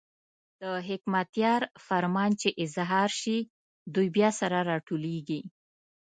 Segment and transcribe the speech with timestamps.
[0.61, 3.37] د حکمتیار فرمان چې اظهار شي،
[3.93, 5.41] دوی بیا سره راټولېږي.